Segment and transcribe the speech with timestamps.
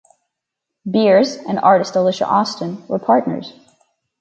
[0.89, 3.53] Beers and artist Alicia Austin were partners.